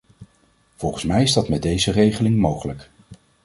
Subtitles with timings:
[0.75, 2.89] Volgens mij is dat met deze regeling mogelijk.